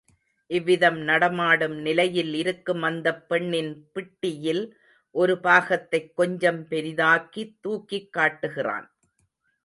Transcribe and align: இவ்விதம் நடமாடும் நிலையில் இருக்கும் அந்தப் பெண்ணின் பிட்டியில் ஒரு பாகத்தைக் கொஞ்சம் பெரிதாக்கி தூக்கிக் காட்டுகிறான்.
இவ்விதம் 0.49 0.97
நடமாடும் 0.99 1.75
நிலையில் 1.75 2.33
இருக்கும் 2.33 2.81
அந்தப் 2.81 3.29
பெண்ணின் 3.29 3.89
பிட்டியில் 3.93 4.71
ஒரு 5.15 5.39
பாகத்தைக் 5.39 6.15
கொஞ்சம் 6.15 6.67
பெரிதாக்கி 6.67 7.57
தூக்கிக் 7.61 8.13
காட்டுகிறான். 8.13 8.87